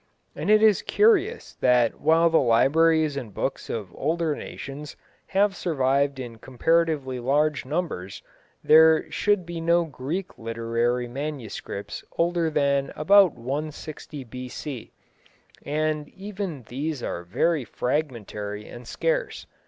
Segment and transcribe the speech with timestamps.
[0.35, 4.95] And it is curious that while the libraries and books of older nations
[5.27, 8.23] have survived in comparatively large numbers,
[8.63, 14.91] there should be no Greek literary manuscripts older than about 160 B.C.,
[15.63, 19.45] and even these are very fragmentary and scarce.